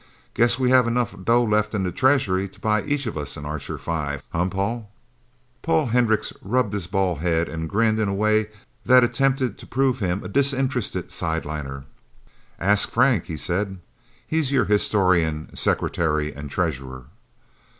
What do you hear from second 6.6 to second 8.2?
his bald head and grinned in a